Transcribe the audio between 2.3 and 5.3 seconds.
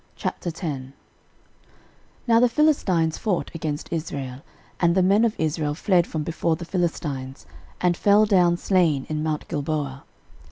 the Philistines fought against Israel; and the men